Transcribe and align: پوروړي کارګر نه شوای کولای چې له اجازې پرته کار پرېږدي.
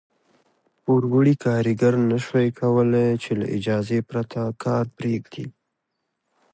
پوروړي 0.83 1.35
کارګر 1.45 1.93
نه 2.09 2.17
شوای 2.25 2.49
کولای 2.59 3.09
چې 3.23 3.31
له 3.39 3.45
اجازې 3.57 3.99
پرته 4.09 4.41
کار 4.63 4.85
پرېږدي. 4.97 5.45